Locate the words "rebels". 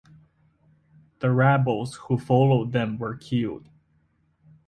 1.29-1.97